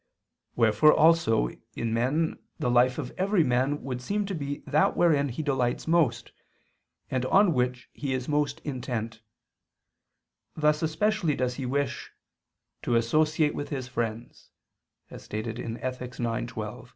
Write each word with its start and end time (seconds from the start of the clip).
Wherefore 0.55 0.93
also 0.95 1.49
in 1.75 1.93
men 1.93 2.39
the 2.57 2.71
life 2.71 2.97
of 2.97 3.11
every 3.19 3.43
man 3.43 3.83
would 3.83 4.01
seem 4.01 4.25
to 4.25 4.33
be 4.33 4.63
that 4.65 4.97
wherein 4.97 5.29
he 5.29 5.43
delights 5.43 5.85
most, 5.87 6.31
and 7.11 7.23
on 7.27 7.53
which 7.53 7.87
he 7.93 8.11
is 8.11 8.27
most 8.27 8.61
intent; 8.61 9.21
thus 10.55 10.81
especially 10.81 11.35
does 11.35 11.53
he 11.53 11.67
wish 11.67 12.09
"to 12.81 12.95
associate 12.95 13.53
with 13.53 13.69
his 13.69 13.87
friends" 13.87 14.49
(Ethic. 15.11 15.45
ix, 15.45 16.17
12). 16.17 16.89